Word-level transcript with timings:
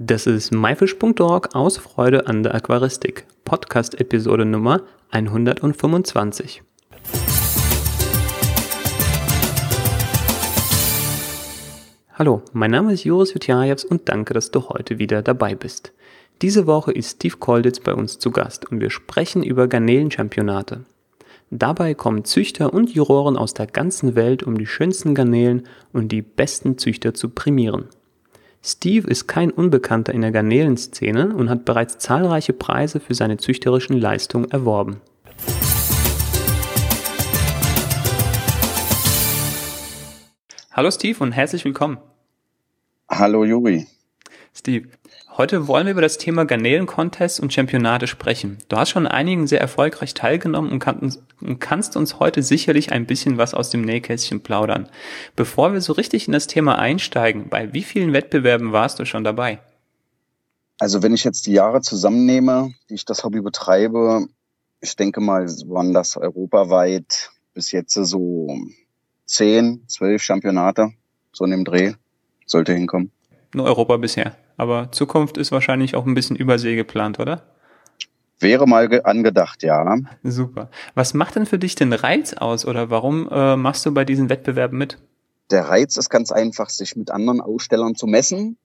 Das 0.00 0.28
ist 0.28 0.52
myfish.org 0.52 1.56
aus 1.56 1.76
Freude 1.76 2.28
an 2.28 2.44
der 2.44 2.54
Aquaristik, 2.54 3.26
Podcast-Episode 3.44 4.44
Nummer 4.44 4.82
125. 5.10 6.62
Hallo, 12.12 12.42
mein 12.52 12.70
Name 12.70 12.92
ist 12.92 13.02
Joris 13.02 13.34
Jutjajews 13.34 13.84
und 13.84 14.08
danke, 14.08 14.34
dass 14.34 14.52
du 14.52 14.68
heute 14.68 15.00
wieder 15.00 15.20
dabei 15.20 15.56
bist. 15.56 15.92
Diese 16.42 16.68
Woche 16.68 16.92
ist 16.92 17.16
Steve 17.16 17.38
Kolditz 17.38 17.80
bei 17.80 17.92
uns 17.92 18.20
zu 18.20 18.30
Gast 18.30 18.70
und 18.70 18.80
wir 18.80 18.90
sprechen 18.90 19.42
über 19.42 19.66
Garnelenchampionate. 19.66 20.84
Dabei 21.50 21.94
kommen 21.94 22.24
Züchter 22.24 22.72
und 22.72 22.94
Juroren 22.94 23.36
aus 23.36 23.52
der 23.52 23.66
ganzen 23.66 24.14
Welt, 24.14 24.44
um 24.44 24.58
die 24.58 24.66
schönsten 24.66 25.16
Garnelen 25.16 25.66
und 25.92 26.12
die 26.12 26.22
besten 26.22 26.78
Züchter 26.78 27.14
zu 27.14 27.30
prämieren. 27.30 27.88
Steve 28.62 29.08
ist 29.08 29.28
kein 29.28 29.50
Unbekannter 29.50 30.12
in 30.12 30.20
der 30.20 30.32
Garnelenszene 30.32 31.34
und 31.34 31.48
hat 31.48 31.64
bereits 31.64 31.98
zahlreiche 31.98 32.52
Preise 32.52 33.00
für 33.00 33.14
seine 33.14 33.36
züchterischen 33.36 33.96
Leistungen 33.96 34.50
erworben. 34.50 35.00
Hallo 40.72 40.90
Steve 40.90 41.22
und 41.22 41.32
herzlich 41.32 41.64
willkommen. 41.64 41.98
Hallo 43.08 43.44
Juri. 43.44 43.86
Steve, 44.58 44.88
Heute 45.38 45.68
wollen 45.68 45.86
wir 45.86 45.92
über 45.92 46.02
das 46.02 46.18
Thema 46.18 46.44
Garnelen-Contests 46.44 47.38
und 47.38 47.52
Championate 47.52 48.08
sprechen. 48.08 48.58
Du 48.68 48.76
hast 48.76 48.90
schon 48.90 49.06
einigen 49.06 49.46
sehr 49.46 49.60
erfolgreich 49.60 50.12
teilgenommen 50.12 50.72
und, 50.72 50.80
kann, 50.80 51.14
und 51.40 51.60
kannst 51.60 51.96
uns 51.96 52.18
heute 52.18 52.42
sicherlich 52.42 52.90
ein 52.90 53.06
bisschen 53.06 53.38
was 53.38 53.54
aus 53.54 53.70
dem 53.70 53.82
Nähkästchen 53.82 54.40
plaudern. 54.40 54.88
Bevor 55.36 55.72
wir 55.72 55.80
so 55.80 55.92
richtig 55.92 56.26
in 56.26 56.32
das 56.32 56.48
Thema 56.48 56.76
einsteigen, 56.80 57.48
bei 57.50 57.72
wie 57.72 57.84
vielen 57.84 58.12
Wettbewerben 58.12 58.72
warst 58.72 58.98
du 58.98 59.04
schon 59.04 59.22
dabei? 59.22 59.60
Also 60.80 61.04
wenn 61.04 61.14
ich 61.14 61.22
jetzt 61.22 61.46
die 61.46 61.52
Jahre 61.52 61.82
zusammennehme, 61.82 62.74
die 62.90 62.94
ich 62.94 63.04
das 63.04 63.22
Hobby 63.22 63.40
betreibe, 63.40 64.26
ich 64.80 64.96
denke 64.96 65.20
mal, 65.20 65.46
waren 65.66 65.94
das 65.94 66.16
europaweit 66.16 67.30
bis 67.54 67.70
jetzt 67.70 67.94
so 67.94 68.58
zehn, 69.24 69.84
zwölf 69.86 70.20
Championate, 70.20 70.90
so 71.30 71.44
in 71.44 71.52
dem 71.52 71.64
Dreh, 71.64 71.92
sollte 72.44 72.72
hinkommen. 72.72 73.12
Nur 73.54 73.66
Europa 73.66 73.96
bisher. 73.98 74.34
Aber 74.58 74.92
Zukunft 74.92 75.38
ist 75.38 75.52
wahrscheinlich 75.52 75.94
auch 75.94 76.04
ein 76.04 76.14
bisschen 76.14 76.36
übersee 76.36 76.76
geplant, 76.76 77.18
oder? 77.20 77.42
Wäre 78.40 78.66
mal 78.66 79.02
angedacht, 79.04 79.62
ja. 79.62 79.96
Super. 80.22 80.68
Was 80.94 81.14
macht 81.14 81.36
denn 81.36 81.46
für 81.46 81.58
dich 81.58 81.74
den 81.74 81.92
Reiz 81.92 82.34
aus 82.34 82.66
oder 82.66 82.90
warum 82.90 83.28
äh, 83.30 83.56
machst 83.56 83.86
du 83.86 83.94
bei 83.94 84.04
diesen 84.04 84.28
Wettbewerben 84.28 84.76
mit? 84.76 84.98
Der 85.50 85.68
Reiz 85.68 85.96
ist 85.96 86.10
ganz 86.10 86.30
einfach, 86.30 86.68
sich 86.68 86.94
mit 86.94 87.10
anderen 87.10 87.40
Ausstellern 87.40 87.94
zu 87.94 88.06
messen, 88.06 88.58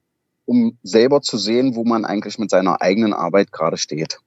um 0.45 0.77
selber 0.83 1.21
zu 1.21 1.38
sehen, 1.38 1.75
wo 1.75 1.86
man 1.86 2.05
eigentlich 2.05 2.38
mit 2.38 2.49
seiner 2.49 2.81
eigenen 2.81 3.14
Arbeit 3.14 3.52
gerade 3.52 3.77
steht. 3.77 4.19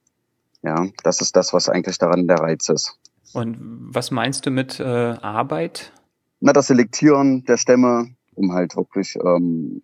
Ja, 0.63 0.87
das 1.03 1.21
ist 1.21 1.35
das, 1.35 1.53
was 1.53 1.69
eigentlich 1.69 1.97
daran 1.97 2.27
der 2.27 2.39
Reiz 2.39 2.67
ist. 2.69 2.97
Und 3.33 3.57
was 3.59 4.09
meinst 4.09 4.45
du 4.45 4.51
mit 4.51 4.79
äh, 4.79 4.83
Arbeit? 4.83 5.91
Na, 6.39 6.53
das 6.53 6.67
Selektieren 6.67 7.43
der 7.45 7.57
Stämme, 7.57 8.09
um 8.35 8.53
halt 8.53 8.75
wirklich 8.75 9.15
ähm, 9.17 9.81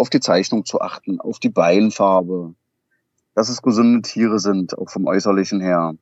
auf 0.00 0.10
die 0.10 0.20
Zeichnung 0.20 0.64
zu 0.64 0.80
achten, 0.80 1.20
auf 1.20 1.38
die 1.38 1.50
Beinfarbe, 1.50 2.54
dass 3.34 3.48
es 3.48 3.62
gesunde 3.62 4.02
Tiere 4.02 4.38
sind, 4.38 4.76
auch 4.76 4.90
vom 4.90 5.06
Äußerlichen 5.06 5.60
her. 5.60 5.94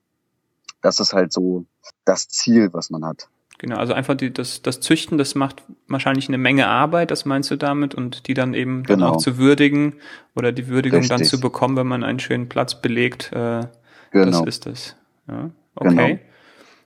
Das 0.81 1.01
ist 1.01 1.13
halt 1.13 1.33
so 1.33 1.67
das 2.05 2.29
Ziel, 2.29 2.73
was 2.73 2.91
man 2.91 3.05
hat. 3.05 3.29
Genau, 3.59 3.77
also 3.77 3.93
einfach 3.93 4.15
die, 4.15 4.33
das, 4.33 4.63
das 4.63 4.79
Züchten, 4.79 5.19
das 5.19 5.35
macht 5.35 5.65
wahrscheinlich 5.89 6.29
eine 6.29 6.39
Menge 6.39 6.69
Arbeit, 6.69 7.11
das 7.11 7.25
meinst 7.25 7.51
du 7.51 7.57
damit, 7.57 7.93
und 7.93 8.29
die 8.29 8.35
dann 8.35 8.55
eben 8.55 8.85
dann 8.85 9.01
genau. 9.01 9.11
auch 9.11 9.17
zu 9.17 9.37
würdigen 9.37 9.95
oder 10.37 10.53
die 10.53 10.69
Würdigung 10.69 11.01
Richtig. 11.01 11.19
dann 11.19 11.27
zu 11.27 11.41
bekommen, 11.41 11.77
wenn 11.77 11.89
man 11.89 12.05
einen 12.05 12.21
schönen 12.21 12.49
Platz 12.49 12.81
belegt. 12.81 13.33
Äh, 13.33 13.67
genau. 14.13 14.31
Das 14.31 14.47
ist 14.47 14.67
es. 14.69 14.97
Ja, 15.27 15.51
okay. 15.75 15.89
Genau. 15.89 16.19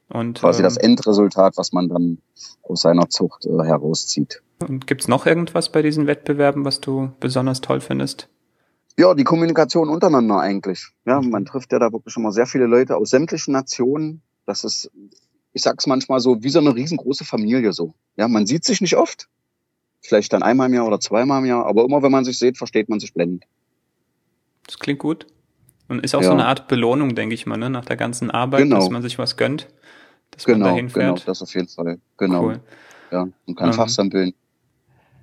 Und, 0.09 0.41
Quasi 0.41 0.61
ähm, 0.61 0.65
das 0.65 0.77
Endresultat, 0.77 1.57
was 1.57 1.73
man 1.73 1.89
dann 1.89 2.19
aus 2.63 2.83
seiner 2.83 3.09
Zucht 3.09 3.47
äh, 3.47 3.65
herauszieht. 3.65 4.43
Und 4.69 4.87
gibt's 4.87 5.09
noch 5.09 5.27
irgendwas 5.27 5.73
bei 5.73 5.83
diesen 5.83 6.07
Wettbewerben, 6.07 6.65
was 6.65 6.81
du 6.81 7.13
besonders 7.21 7.61
toll 7.61 7.81
findest? 7.81 8.29
Ja, 8.99 9.15
die 9.15 9.25
Kommunikation 9.25 9.89
untereinander 9.89 10.39
eigentlich. 10.39 10.89
Ja, 11.07 11.21
man 11.21 11.47
trifft 11.47 11.73
ja 11.73 11.79
da 11.79 11.93
wirklich 11.93 12.13
schon 12.13 12.23
mal 12.23 12.33
sehr 12.33 12.47
viele 12.47 12.67
Leute 12.67 12.97
aus 12.97 13.11
sämtlichen 13.11 13.53
Nationen. 13.53 14.21
Das 14.45 14.65
ist, 14.65 14.91
ich 15.53 15.63
sag's 15.63 15.87
manchmal 15.87 16.21
so, 16.21 16.43
wie 16.43 16.51
so 16.51 16.59
eine 16.59 16.75
riesengroße 16.75 17.25
Familie 17.25 17.73
so. 17.73 17.95
Ja, 18.17 18.29
man 18.29 18.47
sieht 18.47 18.65
sich 18.65 18.81
nicht 18.81 18.97
oft. 18.97 19.29
Vielleicht 20.03 20.33
dann 20.33 20.43
einmal 20.43 20.69
im 20.69 20.75
Jahr 20.75 20.87
oder 20.87 21.01
zweimal 21.01 21.41
im 21.41 21.47
Jahr, 21.47 21.65
aber 21.65 21.85
immer 21.85 22.03
wenn 22.03 22.13
man 22.13 22.25
sich 22.25 22.39
sieht, 22.39 22.59
versteht 22.59 22.89
man 22.89 23.01
sich 23.01 23.15
blendend. 23.15 23.45
Das 24.67 24.79
klingt 24.79 24.99
gut. 24.99 25.27
Und 25.89 26.05
ist 26.05 26.15
auch 26.15 26.23
ja. 26.23 26.29
so 26.29 26.33
eine 26.33 26.47
Art 26.47 26.69
Belohnung, 26.69 27.15
denke 27.15 27.35
ich 27.35 27.47
mal, 27.47 27.57
ne? 27.57 27.69
nach 27.69 27.85
der 27.85 27.97
ganzen 27.97 28.31
Arbeit, 28.31 28.63
genau. 28.63 28.77
dass 28.77 28.91
man 28.91 29.03
sich 29.03 29.19
was 29.19 29.37
gönnt, 29.37 29.69
dass 30.31 30.45
genau, 30.45 30.59
man 30.59 30.69
dahin 30.69 30.89
fährt. 30.89 31.17
Genau, 31.17 31.27
das 31.27 31.43
auf 31.43 31.55
jeden 31.55 31.69
Fall. 31.69 31.99
Genau. 32.17 32.45
Cool. 32.45 32.61
Ja, 33.11 33.29
und 33.47 33.57
kann 33.57 33.69
ähm, 33.69 33.75
Fachsampeln. 33.75 34.35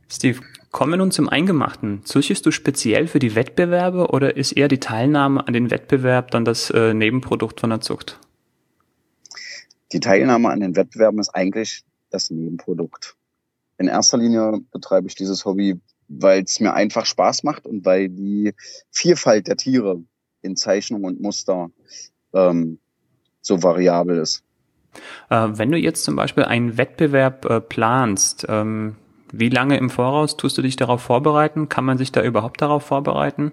Steve, 0.07 0.41
kommen 0.71 0.93
wir 0.93 0.97
nun 0.97 1.11
zum 1.11 1.29
Eingemachten. 1.29 2.03
Züchtest 2.05 2.45
du 2.45 2.51
speziell 2.51 3.07
für 3.07 3.19
die 3.19 3.35
Wettbewerbe 3.35 4.07
oder 4.07 4.37
ist 4.37 4.51
eher 4.51 4.67
die 4.67 4.79
Teilnahme 4.79 5.47
an 5.47 5.53
den 5.53 5.71
Wettbewerb 5.71 6.31
dann 6.31 6.45
das 6.45 6.69
äh, 6.69 6.93
Nebenprodukt 6.93 7.59
von 7.59 7.69
der 7.69 7.81
Zucht? 7.81 8.19
Die 9.91 9.99
Teilnahme 9.99 10.49
an 10.49 10.59
den 10.59 10.75
Wettbewerben 10.75 11.19
ist 11.19 11.29
eigentlich 11.29 11.83
das 12.11 12.29
Nebenprodukt. 12.29 13.15
In 13.77 13.87
erster 13.87 14.17
Linie 14.17 14.59
betreibe 14.71 15.07
ich 15.07 15.15
dieses 15.15 15.45
Hobby, 15.45 15.79
weil 16.07 16.43
es 16.43 16.59
mir 16.59 16.73
einfach 16.73 17.05
Spaß 17.05 17.43
macht 17.43 17.65
und 17.65 17.85
weil 17.85 18.09
die 18.09 18.53
Vielfalt 18.91 19.47
der 19.47 19.57
Tiere 19.57 20.01
in 20.41 20.55
Zeichnung 20.55 21.03
und 21.03 21.21
Muster 21.21 21.69
ähm, 22.33 22.79
so 23.41 23.63
variabel 23.63 24.17
ist. 24.17 24.43
Äh, 25.29 25.47
wenn 25.51 25.71
du 25.71 25.77
jetzt 25.77 26.03
zum 26.03 26.15
Beispiel 26.15 26.43
einen 26.43 26.77
Wettbewerb 26.77 27.45
äh, 27.45 27.61
planst, 27.61 28.45
ähm, 28.49 28.95
wie 29.31 29.49
lange 29.49 29.77
im 29.77 29.89
Voraus 29.89 30.37
tust 30.37 30.57
du 30.57 30.61
dich 30.61 30.75
darauf 30.75 31.01
vorbereiten? 31.01 31.69
Kann 31.69 31.85
man 31.85 31.97
sich 31.97 32.11
da 32.11 32.23
überhaupt 32.23 32.61
darauf 32.61 32.83
vorbereiten? 32.83 33.51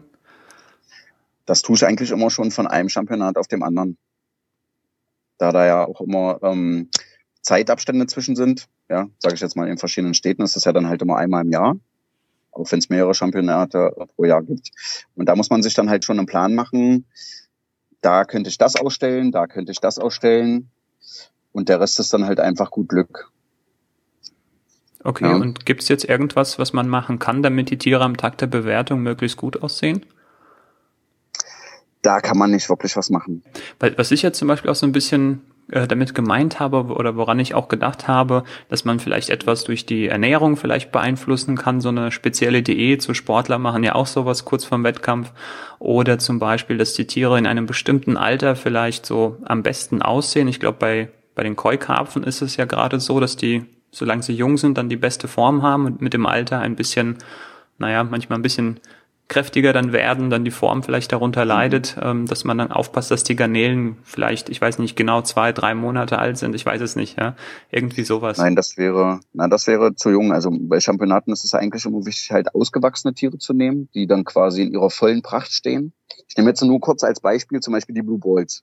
Das 1.45 1.63
tue 1.63 1.77
ich 1.77 1.85
eigentlich 1.85 2.11
immer 2.11 2.31
schon 2.31 2.51
von 2.51 2.67
einem 2.67 2.89
Championat 2.89 3.37
auf 3.37 3.47
dem 3.47 3.63
anderen. 3.63 3.99
Da 5.39 5.53
da 5.53 5.67
ja 5.67 5.87
auch 5.87 6.01
immer 6.01 6.39
ähm, 6.43 6.89
Zeitabstände 7.43 8.07
zwischen 8.07 8.37
sind, 8.37 8.69
ja, 8.89 9.09
sage 9.19 9.35
ich 9.35 9.41
jetzt 9.41 9.55
mal 9.55 9.69
in 9.69 9.79
verschiedenen 9.79 10.15
Städten, 10.15 10.43
ist 10.43 10.57
das 10.57 10.65
ja 10.65 10.73
dann 10.73 10.89
halt 10.89 11.03
immer 11.03 11.17
einmal 11.17 11.45
im 11.45 11.53
Jahr, 11.53 11.77
auch 12.57 12.71
wenn 12.73 12.79
es 12.79 12.89
mehrere 12.89 13.15
Championate 13.15 13.93
pro 14.15 14.25
Jahr 14.25 14.43
gibt. 14.43 14.71
Und 15.15 15.27
da 15.27 15.37
muss 15.37 15.51
man 15.51 15.63
sich 15.63 15.75
dann 15.75 15.91
halt 15.91 16.05
schon 16.05 16.19
einen 16.19 16.27
Plan 16.27 16.55
machen, 16.55 17.07
da 18.01 18.25
könnte 18.25 18.49
ich 18.49 18.59
das 18.59 18.77
ausstellen, 18.77 19.33
da 19.33 19.47
könnte 19.47 19.73
ich 19.73 19.81
das 19.81 19.99
ausstellen. 19.99 20.71
Und 21.53 21.69
der 21.69 21.81
Rest 21.81 21.99
ist 21.99 22.13
dann 22.13 22.27
halt 22.27 22.39
einfach 22.39 22.71
gut 22.71 22.89
Glück. 22.89 23.31
Okay, 25.03 25.25
ja. 25.25 25.37
und 25.37 25.67
gibt 25.67 25.83
es 25.83 25.89
jetzt 25.89 26.05
irgendwas, 26.05 26.59
was 26.59 26.73
man 26.73 26.89
machen 26.89 27.19
kann, 27.19 27.43
damit 27.43 27.71
die 27.71 27.79
Tiere 27.79 28.03
am 28.03 28.17
Tag 28.17 28.39
der 28.39 28.49
Bewertung 28.49 29.01
möglichst 29.01 29.37
gut 29.37 29.63
aussehen? 29.63 30.05
Da 32.03 32.21
kann 32.21 32.39
man 32.39 32.51
nicht 32.51 32.69
wirklich 32.69 32.97
was 32.97 33.11
machen. 33.11 33.43
Weil, 33.79 33.97
was 33.99 34.11
ich 34.11 34.23
jetzt 34.23 34.39
zum 34.39 34.49
Beispiel 34.49 34.71
auch 34.71 34.77
so 34.77 34.87
ein 34.87 34.93
bisschen 34.93 35.43
äh, 35.71 35.87
damit 35.87 36.15
gemeint 36.15 36.61
habe 36.61 36.85
oder 36.85 37.17
woran 37.17 37.39
ich 37.39 37.55
auch 37.55 37.69
gedacht 37.69 38.09
habe, 38.09 38.45
dass 38.69 38.85
man 38.85 39.01
vielleicht 39.01 39.31
etwas 39.31 39.65
durch 39.65 39.87
die 39.87 40.09
Ernährung 40.09 40.57
vielleicht 40.57 40.93
beeinflussen 40.93 41.57
kann, 41.57 41.81
so 41.81 41.89
eine 41.89 42.11
spezielle 42.11 42.63
Diät, 42.63 43.03
so 43.03 43.15
Sportler 43.15 43.59
machen 43.59 43.85
ja 43.85 43.95
auch 43.95 44.07
sowas 44.07 44.45
kurz 44.45 44.65
vorm 44.65 44.85
Wettkampf 44.85 45.33
oder 45.79 46.19
zum 46.19 46.39
Beispiel, 46.39 46.79
dass 46.79 46.95
die 46.95 47.07
Tiere 47.07 47.39
in 47.39 47.47
einem 47.47 47.67
bestimmten 47.67 48.17
Alter 48.17 48.57
vielleicht 48.57 49.07
so 49.07 49.39
am 49.45 49.63
besten 49.63 50.03
aussehen. 50.03 50.49
Ich 50.49 50.61
glaube, 50.61 50.79
bei, 50.79 51.09
bei 51.35 51.43
den 51.43 51.57
Koi-Karpfen 51.57 52.25
ist 52.25 52.43
es 52.43 52.57
ja 52.57 52.65
gerade 52.65 53.01
so, 53.01 53.21
dass 53.21 53.37
die 53.37 53.65
solange 53.97 54.23
sie 54.23 54.35
jung 54.35 54.59
sind, 54.59 54.79
dann 54.79 54.89
die 54.89 54.97
beste 54.97 55.27
Form 55.27 55.63
haben 55.63 55.87
und 55.87 56.01
mit 56.01 56.13
dem 56.13 56.27
Alter 56.27 56.61
ein 56.61 56.77
bisschen, 56.77 57.17
naja, 57.79 58.05
manchmal 58.05 58.39
ein 58.39 58.43
bisschen 58.43 58.81
kräftiger 59.29 59.73
dann 59.73 59.93
werden, 59.93 60.31
dann 60.31 60.45
die 60.45 60.51
Form 60.51 60.83
vielleicht 60.83 61.13
darunter 61.13 61.45
mhm. 61.45 61.49
leidet, 61.49 61.97
ähm, 62.01 62.27
dass 62.27 62.45
man 62.45 62.59
dann 62.59 62.71
aufpasst, 62.71 63.11
dass 63.11 63.25
die 63.25 63.35
Garnelen 63.35 63.97
vielleicht, 64.05 64.49
ich 64.49 64.61
weiß 64.61 64.79
nicht 64.79 64.97
genau, 64.97 65.23
zwei, 65.23 65.53
drei 65.53 65.75
Monate 65.75 66.19
alt 66.19 66.39
sind, 66.39 66.55
ich 66.55 66.65
weiß 66.65 66.81
es 66.81 66.95
nicht, 66.95 67.19
ja, 67.19 67.35
irgendwie 67.71 68.05
sowas. 68.05 68.39
Nein, 68.39 68.55
das 68.55 68.77
wäre, 68.77 69.21
nein, 69.33 69.51
das 69.51 69.67
wäre 69.67 69.95
zu 69.95 70.11
jung. 70.11 70.33
Also 70.33 70.51
bei 70.53 70.81
Championaten 70.81 71.33
ist 71.33 71.45
es 71.45 71.55
eigentlich 71.55 71.85
immer 71.85 72.05
wichtig, 72.07 72.31
halt 72.31 72.55
ausgewachsene 72.55 73.15
Tiere 73.15 73.39
zu 73.39 73.53
nehmen, 73.53 73.89
die 73.95 74.07
dann 74.07 74.25
quasi 74.25 74.63
in 74.63 74.73
ihrer 74.73 74.91
vollen 74.91 75.23
Pracht 75.23 75.53
stehen. 75.53 75.93
Ich 76.29 76.37
nehme 76.37 76.51
jetzt 76.51 76.63
nur 76.63 76.81
kurz 76.81 77.03
als 77.03 77.21
Beispiel 77.21 77.61
zum 77.61 77.75
Beispiel 77.75 77.95
die 77.95 78.03
Blue 78.03 78.19
Balls. 78.19 78.63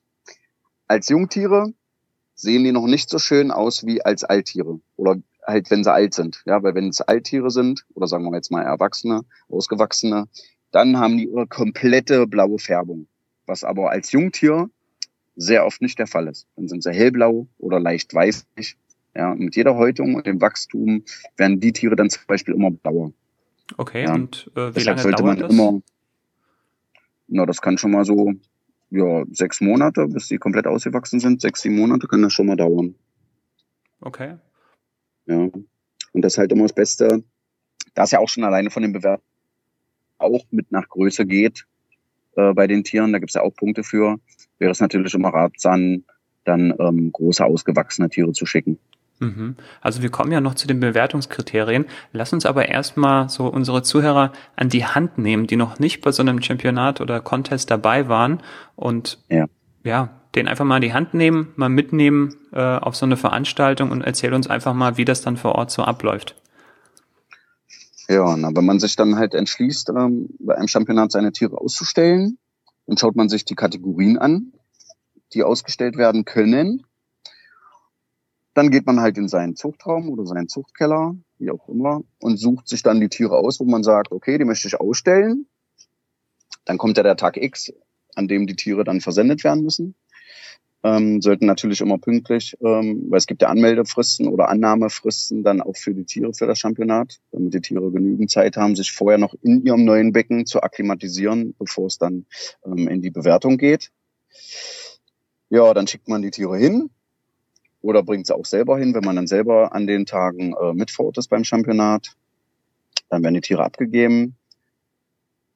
Als 0.86 1.08
Jungtiere 1.08 1.72
sehen 2.34 2.64
die 2.64 2.72
noch 2.72 2.86
nicht 2.86 3.10
so 3.10 3.18
schön 3.18 3.50
aus 3.50 3.84
wie 3.84 4.04
als 4.04 4.24
Alttiere 4.24 4.80
oder 4.96 5.16
halt, 5.46 5.70
wenn 5.70 5.84
sie 5.84 5.92
alt 5.92 6.14
sind. 6.14 6.42
Ja, 6.46 6.62
weil 6.62 6.74
wenn 6.74 6.88
es 6.88 7.00
Alttiere 7.00 7.50
sind 7.50 7.84
oder 7.94 8.06
sagen 8.06 8.24
wir 8.24 8.34
jetzt 8.34 8.50
mal 8.50 8.62
Erwachsene, 8.62 9.22
Ausgewachsene, 9.48 10.26
dann 10.74 10.98
haben 10.98 11.16
die 11.18 11.28
ihre 11.28 11.46
komplette 11.46 12.26
blaue 12.26 12.58
Färbung, 12.58 13.06
was 13.46 13.62
aber 13.62 13.90
als 13.90 14.10
Jungtier 14.10 14.68
sehr 15.36 15.64
oft 15.66 15.80
nicht 15.80 15.98
der 15.98 16.08
Fall 16.08 16.26
ist. 16.26 16.48
Dann 16.56 16.68
sind 16.68 16.82
sie 16.82 16.92
hellblau 16.92 17.46
oder 17.58 17.78
leicht 17.78 18.12
weißlich. 18.12 18.76
Ja, 19.14 19.34
mit 19.36 19.54
jeder 19.54 19.76
Häutung 19.76 20.16
und 20.16 20.26
dem 20.26 20.40
Wachstum 20.40 21.04
werden 21.36 21.60
die 21.60 21.72
Tiere 21.72 21.94
dann 21.94 22.10
zum 22.10 22.22
Beispiel 22.26 22.54
immer 22.54 22.72
blauer. 22.72 23.12
Okay, 23.76 24.04
ja. 24.04 24.14
und 24.14 24.50
äh, 24.56 24.74
wie 24.74 24.82
lange 24.82 25.12
dauert 25.12 25.40
das? 25.42 25.52
Immer, 25.52 25.80
Na, 27.28 27.46
das 27.46 27.62
kann 27.62 27.78
schon 27.78 27.92
mal 27.92 28.04
so, 28.04 28.32
ja, 28.90 29.24
sechs 29.30 29.60
Monate, 29.60 30.08
bis 30.08 30.26
die 30.26 30.38
komplett 30.38 30.66
ausgewachsen 30.66 31.20
sind. 31.20 31.40
Sechs, 31.40 31.62
sieben 31.62 31.76
Monate 31.76 32.08
kann 32.08 32.22
das 32.22 32.32
schon 32.32 32.46
mal 32.46 32.56
dauern. 32.56 32.96
Okay. 34.00 34.38
Ja. 35.26 35.36
Und 35.36 36.22
das 36.22 36.34
ist 36.34 36.38
halt 36.38 36.50
immer 36.50 36.64
das 36.64 36.72
Beste. 36.72 37.22
Da 37.94 38.02
es 38.02 38.10
ja 38.10 38.18
auch 38.18 38.28
schon 38.28 38.42
alleine 38.42 38.70
von 38.70 38.82
den 38.82 38.92
Bewertungen 38.92 39.33
auch 40.18 40.44
mit 40.50 40.72
nach 40.72 40.88
Größe 40.88 41.26
geht 41.26 41.66
äh, 42.36 42.52
bei 42.52 42.66
den 42.66 42.84
Tieren, 42.84 43.12
da 43.12 43.18
gibt 43.18 43.30
es 43.30 43.34
ja 43.34 43.42
auch 43.42 43.54
Punkte 43.54 43.82
für, 43.82 44.18
wäre 44.58 44.70
es 44.70 44.80
natürlich 44.80 45.14
immer 45.14 45.28
ratsam, 45.28 46.04
dann 46.44 46.74
ähm, 46.78 47.10
große 47.12 47.44
ausgewachsene 47.44 48.08
Tiere 48.10 48.32
zu 48.32 48.46
schicken. 48.46 48.78
Mhm. 49.20 49.56
Also 49.80 50.02
wir 50.02 50.10
kommen 50.10 50.32
ja 50.32 50.40
noch 50.40 50.54
zu 50.54 50.66
den 50.66 50.80
Bewertungskriterien. 50.80 51.86
Lass 52.12 52.32
uns 52.32 52.46
aber 52.46 52.68
erstmal 52.68 53.28
so 53.28 53.46
unsere 53.46 53.82
Zuhörer 53.82 54.32
an 54.56 54.68
die 54.68 54.84
Hand 54.84 55.18
nehmen, 55.18 55.46
die 55.46 55.56
noch 55.56 55.78
nicht 55.78 56.00
bei 56.02 56.12
so 56.12 56.22
einem 56.22 56.42
Championat 56.42 57.00
oder 57.00 57.20
Contest 57.20 57.70
dabei 57.70 58.08
waren 58.08 58.42
und 58.76 59.18
ja, 59.28 59.46
ja 59.84 60.10
den 60.34 60.48
einfach 60.48 60.64
mal 60.64 60.76
in 60.76 60.82
die 60.82 60.92
Hand 60.92 61.14
nehmen, 61.14 61.52
mal 61.56 61.68
mitnehmen 61.68 62.34
äh, 62.52 62.60
auf 62.60 62.96
so 62.96 63.06
eine 63.06 63.16
Veranstaltung 63.16 63.90
und 63.90 64.02
erzähl 64.02 64.34
uns 64.34 64.48
einfach 64.48 64.74
mal, 64.74 64.96
wie 64.96 65.04
das 65.04 65.22
dann 65.22 65.36
vor 65.36 65.54
Ort 65.54 65.70
so 65.70 65.82
abläuft. 65.82 66.34
Ja, 68.08 68.36
na, 68.36 68.54
wenn 68.54 68.66
man 68.66 68.80
sich 68.80 68.96
dann 68.96 69.16
halt 69.16 69.34
entschließt, 69.34 69.88
ähm, 69.90 70.28
bei 70.38 70.56
einem 70.56 70.68
Championat 70.68 71.12
seine 71.12 71.32
Tiere 71.32 71.56
auszustellen, 71.56 72.38
dann 72.86 72.98
schaut 72.98 73.16
man 73.16 73.30
sich 73.30 73.44
die 73.44 73.54
Kategorien 73.54 74.18
an, 74.18 74.52
die 75.32 75.42
ausgestellt 75.42 75.96
werden 75.96 76.24
können. 76.24 76.86
Dann 78.52 78.70
geht 78.70 78.86
man 78.86 79.00
halt 79.00 79.16
in 79.16 79.28
seinen 79.28 79.56
Zuchtraum 79.56 80.10
oder 80.10 80.26
seinen 80.26 80.48
Zuchtkeller, 80.48 81.16
wie 81.38 81.50
auch 81.50 81.68
immer, 81.68 82.02
und 82.20 82.36
sucht 82.36 82.68
sich 82.68 82.82
dann 82.82 83.00
die 83.00 83.08
Tiere 83.08 83.38
aus, 83.38 83.58
wo 83.58 83.64
man 83.64 83.82
sagt, 83.82 84.12
okay, 84.12 84.36
die 84.36 84.44
möchte 84.44 84.68
ich 84.68 84.78
ausstellen. 84.78 85.46
Dann 86.66 86.78
kommt 86.78 86.98
ja 86.98 87.02
der 87.02 87.16
Tag 87.16 87.36
X, 87.38 87.72
an 88.14 88.28
dem 88.28 88.46
die 88.46 88.54
Tiere 88.54 88.84
dann 88.84 89.00
versendet 89.00 89.44
werden 89.44 89.64
müssen 89.64 89.94
ähm, 90.84 91.22
sollten 91.22 91.46
natürlich 91.46 91.80
immer 91.80 91.96
pünktlich, 91.96 92.56
ähm, 92.60 93.06
weil 93.08 93.16
es 93.16 93.26
gibt 93.26 93.40
ja 93.40 93.48
Anmeldefristen 93.48 94.28
oder 94.28 94.50
Annahmefristen 94.50 95.42
dann 95.42 95.62
auch 95.62 95.76
für 95.76 95.94
die 95.94 96.04
Tiere 96.04 96.34
für 96.34 96.46
das 96.46 96.58
Championat, 96.58 97.20
damit 97.32 97.54
die 97.54 97.62
Tiere 97.62 97.90
genügend 97.90 98.30
Zeit 98.30 98.58
haben, 98.58 98.76
sich 98.76 98.92
vorher 98.92 99.18
noch 99.18 99.34
in 99.42 99.64
ihrem 99.64 99.84
neuen 99.84 100.12
Becken 100.12 100.44
zu 100.44 100.62
akklimatisieren, 100.62 101.54
bevor 101.58 101.86
es 101.86 101.96
dann 101.96 102.26
ähm, 102.66 102.86
in 102.86 103.00
die 103.00 103.10
Bewertung 103.10 103.56
geht. 103.56 103.90
Ja, 105.48 105.72
dann 105.72 105.86
schickt 105.86 106.06
man 106.06 106.20
die 106.20 106.30
Tiere 106.30 106.58
hin 106.58 106.90
oder 107.80 108.02
bringt 108.02 108.26
sie 108.26 108.36
auch 108.36 108.44
selber 108.44 108.78
hin, 108.78 108.94
wenn 108.94 109.04
man 109.04 109.16
dann 109.16 109.26
selber 109.26 109.72
an 109.72 109.86
den 109.86 110.04
Tagen 110.04 110.52
äh, 110.52 110.74
mit 110.74 110.90
vor 110.90 111.06
Ort 111.06 111.16
ist 111.18 111.28
beim 111.28 111.44
Championat. 111.44 112.14
Dann 113.08 113.22
werden 113.22 113.34
die 113.34 113.40
Tiere 113.40 113.64
abgegeben, 113.64 114.36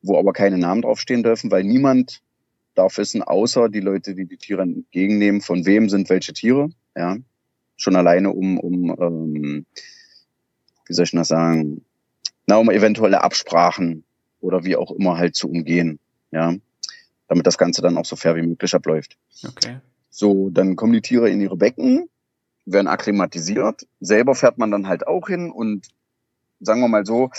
wo 0.00 0.18
aber 0.18 0.32
keine 0.32 0.56
Namen 0.56 0.82
draufstehen 0.82 1.22
dürfen, 1.22 1.50
weil 1.50 1.64
niemand 1.64 2.22
darf 2.78 2.98
wissen, 2.98 3.22
außer 3.22 3.68
die 3.68 3.80
Leute, 3.80 4.14
die 4.14 4.26
die 4.26 4.36
Tiere 4.36 4.62
entgegennehmen, 4.62 5.40
von 5.40 5.66
wem 5.66 5.88
sind 5.88 6.08
welche 6.08 6.32
Tiere. 6.32 6.70
Ja, 6.96 7.16
schon 7.76 7.96
alleine 7.96 8.30
um, 8.30 8.58
um 8.58 8.90
ähm, 8.98 9.66
wie 10.86 10.94
soll 10.94 11.04
ich 11.04 11.10
das 11.12 11.28
sagen, 11.28 11.84
na, 12.46 12.56
um 12.56 12.70
eventuelle 12.70 13.22
Absprachen 13.22 14.04
oder 14.40 14.64
wie 14.64 14.76
auch 14.76 14.90
immer 14.92 15.18
halt 15.18 15.34
zu 15.34 15.48
umgehen. 15.48 15.98
Ja, 16.30 16.54
damit 17.28 17.46
das 17.46 17.58
Ganze 17.58 17.82
dann 17.82 17.96
auch 17.96 18.04
so 18.04 18.16
fair 18.16 18.36
wie 18.36 18.42
möglich 18.42 18.74
abläuft. 18.74 19.16
Okay. 19.46 19.78
So, 20.10 20.50
dann 20.50 20.76
kommen 20.76 20.94
die 20.94 21.02
Tiere 21.02 21.30
in 21.30 21.40
ihre 21.40 21.56
Becken, 21.56 22.08
werden 22.64 22.88
akklimatisiert. 22.88 23.86
Selber 24.00 24.34
fährt 24.34 24.58
man 24.58 24.70
dann 24.70 24.88
halt 24.88 25.06
auch 25.06 25.28
hin 25.28 25.50
und 25.50 25.88
sagen 26.60 26.80
wir 26.80 26.88
mal 26.88 27.06
so, 27.06 27.30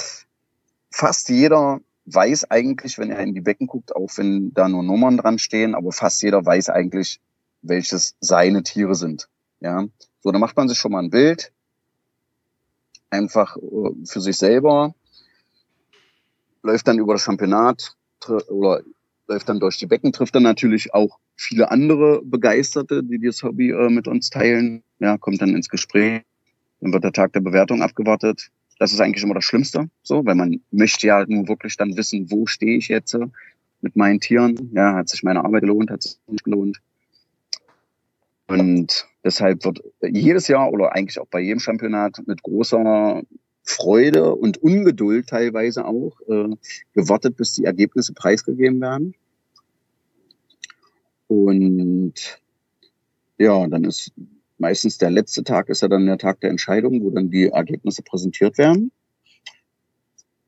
fast 0.92 1.30
jeder 1.30 1.82
weiß 2.14 2.50
eigentlich, 2.52 2.98
wenn 2.98 3.12
er 3.12 3.20
in 3.20 3.34
die 3.34 3.42
Becken 3.42 3.68
guckt, 3.68 3.96
auch 3.96 4.10
wenn 4.18 4.54
da 4.54 4.68
nur 4.68 4.84
Nummern 4.84 5.18
dran 5.18 5.40
stehen, 5.40 5.76
aber 5.76 5.92
fast 5.92 6.22
jeder 6.22 6.46
weiß 6.46 6.70
eigentlich, 6.70 7.20
welches 7.62 8.16
seine 8.20 8.64
Tiere 8.64 8.96
sind. 8.96 9.30
Ja, 9.60 9.86
so, 10.22 10.32
dann 10.32 10.42
macht 10.42 10.56
man 10.56 10.70
sich 10.70 10.78
schon 10.78 10.92
mal 10.92 11.04
ein 11.04 11.10
Bild, 11.10 11.52
einfach 13.10 13.58
äh, 13.58 14.06
für 14.06 14.22
sich 14.22 14.38
selber, 14.38 14.94
läuft 16.64 16.88
dann 16.88 17.00
über 17.00 17.14
das 17.14 17.24
Championat 17.24 17.96
oder 18.50 18.82
läuft 19.28 19.48
dann 19.48 19.60
durch 19.60 19.78
die 19.78 19.86
Becken, 19.86 20.12
trifft 20.12 20.36
dann 20.36 20.44
natürlich 20.44 20.94
auch 20.94 21.20
viele 21.36 21.72
andere 21.72 22.22
Begeisterte, 22.24 23.04
die 23.04 23.20
das 23.20 23.44
Hobby 23.44 23.72
äh, 23.72 23.90
mit 23.90 24.08
uns 24.08 24.30
teilen. 24.30 24.84
Ja, 25.00 25.18
kommt 25.18 25.42
dann 25.42 25.56
ins 25.56 25.70
Gespräch, 25.70 26.24
dann 26.82 26.92
wird 26.92 27.04
der 27.04 27.14
Tag 27.14 27.34
der 27.34 27.40
Bewertung 27.40 27.82
abgewartet. 27.82 28.50
Das 28.80 28.94
ist 28.94 29.02
eigentlich 29.02 29.24
immer 29.24 29.36
das 29.36 29.44
Schlimmste, 29.44 29.90
so, 30.02 30.26
weil 30.26 30.36
man 30.36 30.62
möchte 30.72 31.06
ja 31.06 31.26
nur 31.28 31.48
wirklich 31.48 31.76
dann 31.78 31.98
wissen, 31.98 32.31
wo 32.31 32.46
stehe 32.46 32.78
ich 32.78 32.88
jetzt 32.88 33.16
mit 33.81 33.96
meinen 33.96 34.20
Tieren. 34.20 34.72
Ja, 34.74 34.96
hat 34.96 35.10
sich 35.10 35.22
meine 35.22 35.44
Arbeit 35.44 35.62
gelohnt, 35.62 35.92
hat 35.92 36.02
sich 36.02 36.18
nicht 36.28 36.46
gelohnt. 36.46 36.81
Und 38.48 39.06
deshalb 39.24 39.64
wird 39.66 39.84
jedes 40.02 40.48
Jahr 40.48 40.72
oder 40.72 40.96
eigentlich 40.96 41.20
auch 41.20 41.28
bei 41.28 41.42
jedem 41.42 41.60
Championat 41.60 42.22
mit 42.26 42.42
großer 42.42 43.22
Freude 43.64 44.34
und 44.34 44.58
Ungeduld 44.58 45.28
teilweise 45.28 45.86
auch 45.86 46.20
äh, 46.28 46.56
gewartet, 46.94 47.38
bis 47.38 47.54
die 47.54 47.66
Ergebnisse 47.66 48.14
preisgegeben 48.14 48.81
werden. 48.81 49.14
Und 51.28 52.42
ja, 53.38 53.68
dann 53.68 53.84
ist 53.84 54.12
Meistens 54.60 54.98
der 54.98 55.10
letzte 55.10 55.44
Tag 55.46 55.70
ist 55.70 55.82
ja 55.82 55.88
dann 55.88 56.06
der 56.06 56.18
Tag 56.18 56.42
der 56.42 56.50
Entscheidung, 56.50 57.02
wo 57.02 57.10
dann 57.12 57.32
die 57.32 57.48
Ergebnisse 57.48 58.04
präsentiert 58.04 58.58
werden. 58.58 58.92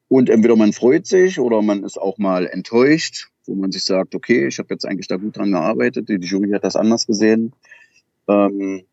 Und 0.10 0.30
entweder 0.30 0.58
man 0.58 0.74
freut 0.74 1.08
sich 1.08 1.40
oder 1.40 1.62
man 1.62 1.86
ist 1.86 1.98
auch 1.98 2.18
mal 2.18 2.46
enttäuscht, 2.46 3.30
wo 3.46 3.56
man 3.56 3.72
sich 3.72 3.86
sagt, 3.86 4.14
okay, 4.14 4.48
ich 4.48 4.60
habe 4.60 4.74
jetzt 4.74 4.86
eigentlich 4.86 5.08
da 5.08 5.16
gut 5.16 5.38
dran 5.38 5.52
gearbeitet, 5.52 6.10
die 6.10 6.16
Jury 6.16 6.52
hat 6.52 6.66
das 6.66 6.76
anders 6.76 7.08
gesehen. 7.08 7.54
Ähm, 8.28 8.84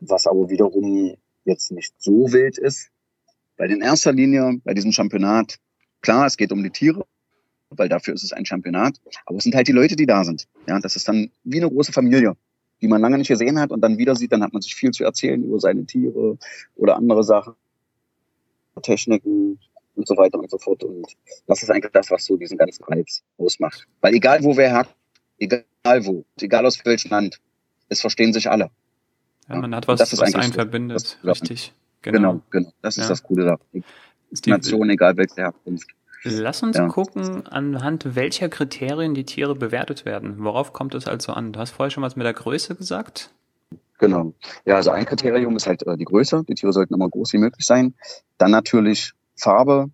was 0.00 0.26
aber 0.26 0.48
wiederum 0.48 1.16
jetzt 1.44 1.70
nicht 1.70 1.92
so 1.98 2.32
wild 2.32 2.56
ist. 2.56 2.88
Weil 3.58 3.70
in 3.70 3.82
erster 3.82 4.14
Linie 4.14 4.62
bei 4.64 4.72
diesem 4.72 4.92
Championat, 4.92 5.58
klar, 6.00 6.24
es 6.24 6.38
geht 6.38 6.52
um 6.52 6.62
die 6.62 6.70
Tiere, 6.70 7.04
weil 7.68 7.90
dafür 7.90 8.14
ist 8.14 8.24
es 8.24 8.32
ein 8.32 8.46
Championat, 8.46 8.98
aber 9.26 9.36
es 9.36 9.44
sind 9.44 9.54
halt 9.54 9.68
die 9.68 9.72
Leute, 9.72 9.94
die 9.94 10.06
da 10.06 10.24
sind. 10.24 10.48
Ja, 10.66 10.80
das 10.80 10.96
ist 10.96 11.06
dann 11.06 11.30
wie 11.44 11.58
eine 11.58 11.70
große 11.70 11.92
Familie 11.92 12.34
die 12.80 12.88
man 12.88 13.00
lange 13.00 13.18
nicht 13.18 13.28
gesehen 13.28 13.58
hat 13.58 13.70
und 13.70 13.80
dann 13.80 13.98
wieder 13.98 14.14
sieht, 14.14 14.32
dann 14.32 14.42
hat 14.42 14.52
man 14.52 14.62
sich 14.62 14.74
viel 14.74 14.90
zu 14.90 15.04
erzählen 15.04 15.42
über 15.42 15.58
seine 15.58 15.84
Tiere 15.84 16.38
oder 16.76 16.96
andere 16.96 17.24
Sachen, 17.24 17.54
Techniken 18.82 19.58
und 19.96 20.06
so 20.06 20.16
weiter 20.16 20.38
und 20.38 20.50
so 20.50 20.58
fort. 20.58 20.84
Und 20.84 21.06
das 21.46 21.62
ist 21.62 21.70
eigentlich 21.70 21.92
das, 21.92 22.10
was 22.10 22.24
so 22.24 22.36
diesen 22.36 22.56
ganzen 22.56 22.84
Reiz 22.84 23.22
ausmacht. 23.36 23.86
Weil 24.00 24.14
egal 24.14 24.42
wo 24.44 24.56
wer 24.56 24.70
herkommt, 24.70 24.96
egal 25.38 26.06
wo, 26.06 26.24
egal 26.40 26.66
aus 26.66 26.84
welchem 26.84 27.10
Land, 27.10 27.40
es 27.88 28.00
verstehen 28.00 28.32
sich 28.32 28.48
alle. 28.48 28.70
Ja, 29.48 29.56
man 29.56 29.74
hat 29.74 29.88
was, 29.88 30.00
was 30.00 30.34
einen 30.34 30.52
verbindet, 30.52 31.18
richtig. 31.24 31.72
Genau. 32.02 32.18
genau, 32.18 32.42
genau. 32.50 32.72
Das 32.82 32.96
ist 32.96 33.04
ja. 33.04 33.08
das 33.08 33.22
Coole 33.22 33.44
da. 33.44 33.58
Die 33.72 34.50
Nation, 34.50 34.90
egal 34.90 35.16
welche 35.16 35.36
Herkunft. 35.36 35.88
Lass 36.24 36.62
uns 36.62 36.76
ja. 36.76 36.88
gucken, 36.88 37.46
anhand 37.46 38.16
welcher 38.16 38.48
Kriterien 38.48 39.14
die 39.14 39.24
Tiere 39.24 39.54
bewertet 39.54 40.04
werden. 40.04 40.36
Worauf 40.38 40.72
kommt 40.72 40.94
es 40.94 41.06
also 41.06 41.32
an? 41.32 41.52
Du 41.52 41.60
hast 41.60 41.70
vorher 41.70 41.90
schon 41.90 42.02
was 42.02 42.16
mit 42.16 42.26
der 42.26 42.34
Größe 42.34 42.74
gesagt. 42.74 43.30
Genau. 43.98 44.32
Ja, 44.64 44.76
also 44.76 44.90
ein 44.90 45.04
Kriterium 45.04 45.56
ist 45.56 45.66
halt 45.66 45.86
äh, 45.86 45.96
die 45.96 46.04
Größe. 46.04 46.44
Die 46.48 46.54
Tiere 46.54 46.72
sollten 46.72 46.94
immer 46.94 47.08
groß 47.08 47.32
wie 47.32 47.38
möglich 47.38 47.66
sein. 47.66 47.94
Dann 48.36 48.50
natürlich 48.50 49.12
Farbe, 49.36 49.90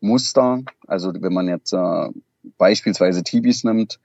Muster. 0.00 0.62
Also 0.86 1.12
wenn 1.14 1.32
man 1.32 1.48
jetzt 1.48 1.72
äh, 1.72 2.08
beispielsweise 2.58 3.22
Tibis 3.22 3.64
nimmt 3.64 3.98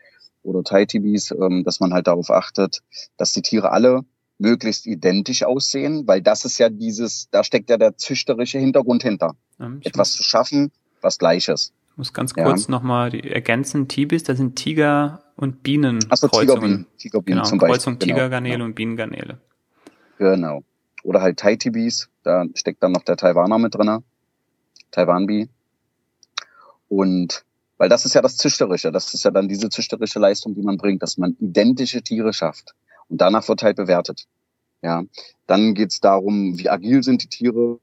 oder 0.44 0.64
Thai-Tibis, 0.64 1.32
ähm, 1.32 1.64
dass 1.64 1.80
man 1.80 1.94
halt 1.94 2.08
darauf 2.08 2.32
achtet, 2.32 2.82
dass 3.18 3.34
die 3.34 3.42
Tiere 3.42 3.72
alle 3.72 4.02
möglichst 4.40 4.88
identisch 4.88 5.44
aussehen, 5.44 6.08
weil 6.08 6.22
das 6.22 6.46
ist 6.46 6.58
ja 6.58 6.70
dieses, 6.70 7.30
da 7.30 7.44
steckt 7.44 7.70
ja 7.70 7.78
der 7.78 7.98
züchterische 7.98 8.58
Hintergrund 8.58 9.04
hinter. 9.04 9.36
Ja, 9.60 9.72
Etwas 9.82 10.14
zu 10.14 10.24
schaffen, 10.24 10.72
was 11.02 11.18
Gleiches. 11.18 11.74
Ich 11.92 11.98
muss 11.98 12.14
ganz 12.14 12.34
kurz 12.34 12.68
ja. 12.68 12.72
nochmal 12.72 13.14
ergänzen, 13.14 13.88
Tibis, 13.88 14.24
das 14.24 14.38
sind 14.38 14.56
Tiger 14.56 15.24
und 15.36 15.64
Bienen. 15.64 16.00
Achso, 16.10 16.28
Tigerbienen. 16.28 16.86
Tigerbienen 16.98 17.40
genau, 17.40 17.50
zum 17.50 17.60
Kreuzung 17.60 17.96
Beispiel. 17.96 18.14
Tigergarnele 18.14 18.56
genau. 18.56 18.66
und 18.66 18.76
Bienengarnele. 18.76 19.40
Genau. 20.18 20.64
Oder 21.04 21.22
halt 21.22 21.40
Thai-Tibis, 21.40 22.10
da 22.24 22.46
steckt 22.56 22.84
dann 22.84 22.92
noch 22.92 23.04
der 23.04 23.18
Taiwaner 23.18 23.58
mit 23.58 23.76
drinne. 23.76 24.04
Taiwan-Bi. 24.92 25.50
Und 26.90 27.46
weil 27.78 27.88
das 27.88 28.06
ist 28.06 28.14
ja 28.14 28.22
das 28.22 28.36
Züchterische, 28.36 28.92
das 28.92 29.14
ist 29.14 29.24
ja 29.24 29.32
dann 29.32 29.48
diese 29.48 29.70
züchterische 29.70 30.20
Leistung, 30.20 30.54
die 30.54 30.62
man 30.62 30.78
bringt, 30.78 31.02
dass 31.02 31.18
man 31.18 31.38
identische 31.40 32.02
Tiere 32.02 32.34
schafft. 32.34 32.76
Und 33.08 33.22
danach 33.22 33.48
wird 33.48 33.64
halt 33.64 33.78
bewertet. 33.78 34.26
Ja, 34.82 35.04
dann 35.48 35.74
geht's 35.74 36.02
darum, 36.02 36.58
wie 36.58 36.70
agil 36.70 37.04
sind 37.04 37.24
die 37.24 37.28
Tiere. 37.28 37.80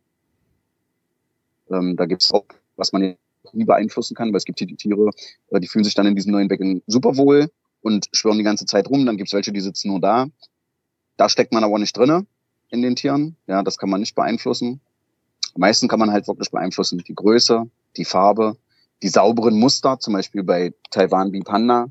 Ähm, 1.71 1.97
da 1.97 2.05
gibt's 2.05 2.33
auch 2.33 2.45
was 2.77 2.93
man 2.93 3.17
nie 3.53 3.65
beeinflussen 3.65 4.15
kann, 4.15 4.29
weil 4.33 4.39
es 4.39 4.45
gibt 4.45 4.59
hier 4.59 4.69
die 4.69 4.77
Tiere, 4.77 5.11
äh, 5.51 5.61
die 5.61 5.69
fühlen 5.69 5.85
sich 5.85 5.95
dann 5.95 6.07
in 6.07 6.15
diesem 6.15 6.33
neuen 6.33 6.49
Becken 6.49 6.83
super 6.87 7.17
wohl 7.17 7.51
und 7.83 8.09
schwören 8.13 8.39
die 8.39 8.45
ganze 8.45 8.67
Zeit 8.67 8.89
rum. 8.89 9.07
Dann 9.07 9.17
gibt 9.17 9.29
es 9.29 9.35
welche, 9.35 9.53
die 9.53 9.61
sitzen 9.61 9.89
nur 9.89 10.01
da. 10.01 10.27
Da 11.17 11.29
steckt 11.29 11.53
man 11.53 11.65
aber 11.65 11.79
nicht 11.79 11.97
drinne 11.97 12.27
in 12.69 12.83
den 12.83 12.97
Tieren. 12.97 13.37
Ja, 13.47 13.63
das 13.63 13.79
kann 13.79 13.91
man 13.91 14.01
nicht 14.01 14.15
beeinflussen. 14.15 14.81
Am 15.55 15.61
meisten 15.61 15.89
kann 15.89 15.99
man 15.99 16.11
halt 16.11 16.29
wirklich 16.29 16.51
beeinflussen 16.51 16.99
die 16.99 17.15
Größe, 17.15 17.69
die 17.97 18.05
Farbe, 18.05 18.57
die 19.03 19.09
sauberen 19.09 19.59
Muster, 19.59 19.99
zum 19.99 20.13
Beispiel 20.15 20.43
bei 20.43 20.75
Taiwan 20.91 21.33
wie 21.33 21.41
Panda, 21.41 21.87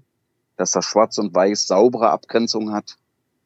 dass 0.57 0.71
das 0.71 0.85
Schwarz 0.85 1.17
und 1.17 1.33
Weiß 1.33 1.67
saubere 1.67 2.09
Abgrenzung 2.09 2.73
hat. 2.73 2.97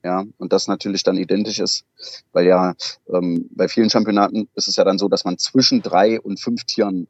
Ja, 0.03 0.23
und 0.37 0.53
das 0.53 0.67
natürlich 0.67 1.03
dann 1.03 1.17
identisch 1.17 1.59
ist, 1.59 1.83
weil 2.31 2.45
ja 2.45 2.73
ähm, 3.13 3.49
bei 3.51 3.67
vielen 3.67 3.89
Championaten 3.89 4.47
ist 4.55 4.69
es 4.69 4.77
ja 4.77 4.85
dann 4.85 4.97
so, 4.97 5.09
dass 5.09 5.25
man 5.25 5.37
zwischen 5.37 5.81
drei 5.81 6.21
und 6.21 6.39
fünf 6.39 6.63
Tieren 6.63 7.07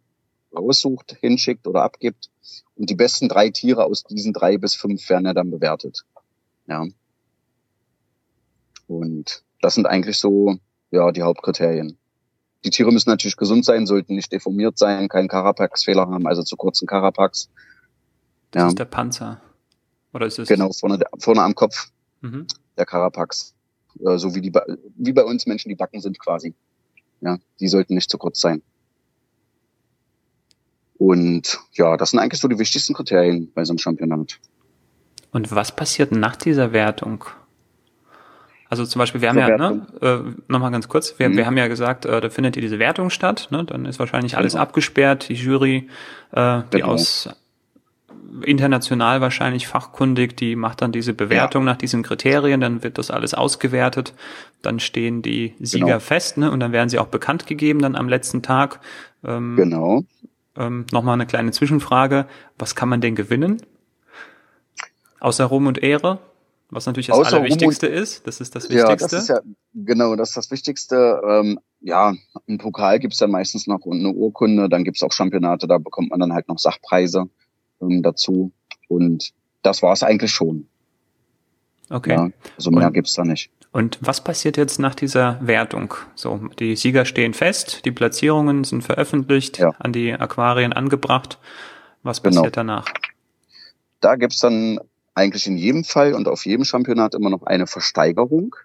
raussucht, 0.55 1.17
hinschickt 1.19 1.67
oder 1.67 1.83
abgibt. 1.83 2.29
Und 2.75 2.89
die 2.89 2.95
besten 2.95 3.29
drei 3.29 3.49
Tiere 3.49 3.85
aus 3.85 4.03
diesen 4.03 4.33
drei 4.33 4.57
bis 4.57 4.75
fünf 4.75 5.07
werden 5.09 5.25
ja 5.25 5.33
dann 5.33 5.51
bewertet. 5.51 6.03
Ja. 6.67 6.85
Und 8.87 9.43
das 9.61 9.75
sind 9.75 9.85
eigentlich 9.85 10.17
so, 10.17 10.57
ja, 10.91 11.11
die 11.11 11.21
Hauptkriterien. 11.23 11.97
Die 12.63 12.71
Tiere 12.71 12.91
müssen 12.91 13.09
natürlich 13.09 13.37
gesund 13.37 13.63
sein, 13.63 13.85
sollten 13.85 14.15
nicht 14.15 14.31
deformiert 14.31 14.77
sein, 14.77 15.07
keinen 15.07 15.27
Carapax-Fehler 15.27 16.07
haben, 16.07 16.27
also 16.27 16.43
zu 16.43 16.57
kurzen 16.57 16.87
Carapax. 16.87 17.49
Das 18.51 18.61
ja. 18.61 18.67
ist 18.67 18.79
der 18.79 18.85
Panzer. 18.85 19.41
Oder 20.13 20.25
ist 20.25 20.39
es? 20.39 20.49
Genau, 20.49 20.71
vorne, 20.71 20.99
vorne 21.19 21.43
am 21.43 21.55
Kopf. 21.55 21.91
Mhm. 22.21 22.47
Der 22.77 22.85
Carapax. 22.85 23.53
Äh, 24.05 24.17
so 24.17 24.35
wie 24.35 24.41
die, 24.41 24.51
wie 24.97 25.13
bei 25.13 25.23
uns 25.23 25.45
Menschen 25.45 25.69
die 25.69 25.75
Backen 25.75 26.01
sind 26.01 26.19
quasi. 26.19 26.53
Ja, 27.21 27.37
die 27.59 27.67
sollten 27.67 27.95
nicht 27.95 28.09
zu 28.09 28.17
kurz 28.17 28.39
sein. 28.39 28.61
Und 30.99 31.59
ja, 31.73 31.97
das 31.97 32.11
sind 32.11 32.19
eigentlich 32.19 32.41
so 32.41 32.47
die 32.47 32.59
wichtigsten 32.59 32.93
Kriterien 32.93 33.51
bei 33.55 33.63
so 33.63 33.71
einem 33.71 33.79
Championat. 33.79 34.37
Und 35.31 35.51
was 35.55 35.75
passiert 35.75 36.11
nach 36.11 36.35
dieser 36.35 36.73
Wertung? 36.73 37.23
Also 38.69 38.85
zum 38.85 38.99
Beispiel, 38.99 39.21
wir 39.21 39.29
haben 39.29 39.39
ja, 39.39 39.57
ne, 39.57 39.87
äh, 40.01 40.51
nochmal 40.51 40.71
ganz 40.71 40.87
kurz, 40.87 41.17
wir, 41.17 41.29
mhm. 41.29 41.37
wir 41.37 41.45
haben 41.47 41.57
ja 41.57 41.67
gesagt, 41.67 42.05
äh, 42.05 42.21
da 42.21 42.29
findet 42.29 42.55
hier 42.55 42.61
diese 42.61 42.77
Wertung 42.77 43.09
statt, 43.09 43.47
ne? 43.49 43.63
dann 43.63 43.85
ist 43.85 43.97
wahrscheinlich 43.97 44.37
alles 44.37 44.53
genau. 44.53 44.63
abgesperrt, 44.63 45.29
die 45.29 45.33
Jury, 45.33 45.87
äh, 46.33 46.61
die 46.71 46.77
genau. 46.77 46.89
aus 46.89 47.29
international 48.43 49.21
wahrscheinlich 49.21 49.67
fachkundig, 49.67 50.37
die 50.37 50.55
macht 50.55 50.81
dann 50.81 50.91
diese 50.91 51.13
Bewertung 51.13 51.63
ja. 51.63 51.71
nach 51.71 51.77
diesen 51.77 52.03
Kriterien, 52.03 52.61
dann 52.61 52.83
wird 52.83 52.97
das 52.99 53.09
alles 53.09 53.33
ausgewertet, 53.33 54.13
dann 54.61 54.79
stehen 54.79 55.23
die 55.23 55.55
Sieger 55.59 55.85
genau. 55.85 55.99
fest, 55.99 56.37
ne? 56.37 56.51
Und 56.51 56.59
dann 56.59 56.71
werden 56.71 56.89
sie 56.89 56.99
auch 56.99 57.07
bekannt 57.07 57.47
gegeben 57.47 57.81
dann 57.81 57.95
am 57.95 58.07
letzten 58.07 58.43
Tag. 58.43 58.81
Ähm, 59.23 59.55
genau. 59.55 60.03
Ähm, 60.59 60.85
Nochmal 60.91 61.15
eine 61.15 61.25
kleine 61.25 61.51
Zwischenfrage. 61.51 62.27
Was 62.59 62.75
kann 62.75 62.89
man 62.89 63.01
denn 63.01 63.15
gewinnen? 63.15 63.61
Außer 65.19 65.45
Ruhm 65.45 65.67
und 65.67 65.81
Ehre? 65.81 66.19
Was 66.69 66.85
natürlich 66.85 67.07
das 67.07 67.17
Außer 67.17 67.37
Allerwichtigste 67.37 67.87
ist, 67.87 68.27
das 68.27 68.41
ist 68.41 68.55
das 68.55 68.69
Wichtigste. 68.69 68.89
Ja, 68.89 68.95
das 68.95 69.13
ist 69.13 69.29
ja, 69.29 69.39
genau, 69.73 70.15
das 70.15 70.29
ist 70.29 70.37
das 70.37 70.51
Wichtigste. 70.51 71.19
Ähm, 71.27 71.59
ja, 71.79 72.13
im 72.45 72.59
Pokal 72.59 72.99
gibt's 72.99 73.17
dann 73.17 73.31
meistens 73.31 73.65
noch 73.65 73.79
eine 73.89 74.11
Urkunde, 74.11 74.69
dann 74.69 74.83
gibt's 74.83 75.01
auch 75.01 75.11
Championate, 75.11 75.67
da 75.67 75.79
bekommt 75.79 76.11
man 76.11 76.19
dann 76.19 76.33
halt 76.33 76.47
noch 76.47 76.59
Sachpreise 76.59 77.27
ähm, 77.81 78.03
dazu. 78.03 78.51
Und 78.87 79.33
das 79.63 79.81
war's 79.81 80.03
eigentlich 80.03 80.31
schon. 80.31 80.67
Okay. 81.89 82.11
Ja, 82.11 82.29
also 82.55 82.69
mehr 82.69 82.87
und, 82.87 82.93
gibt's 82.93 83.15
da 83.15 83.23
nicht. 83.23 83.49
Und 83.71 83.99
was 84.01 84.23
passiert 84.23 84.57
jetzt 84.57 84.79
nach 84.79 84.95
dieser 84.95 85.37
Wertung? 85.41 85.93
So, 86.15 86.39
die 86.59 86.75
Sieger 86.75 87.05
stehen 87.05 87.33
fest, 87.33 87.85
die 87.85 87.91
Platzierungen 87.91 88.63
sind 88.63 88.81
veröffentlicht, 88.81 89.59
ja. 89.59 89.71
an 89.77 89.93
die 89.93 90.13
Aquarien 90.13 90.73
angebracht. 90.73 91.37
Was 92.01 92.23
genau. 92.23 92.41
passiert 92.41 92.55
genau. 92.55 92.73
danach? 92.81 92.85
Da 93.99 94.15
gibt's 94.15 94.39
dann 94.39 94.79
eigentlich 95.13 95.45
in 95.45 95.57
jedem 95.57 95.83
Fall 95.83 96.13
und 96.13 96.27
auf 96.27 96.45
jedem 96.45 96.65
Championat 96.65 97.13
immer 97.13 97.29
noch 97.29 97.43
eine 97.43 97.67
Versteigerung. 97.67 98.55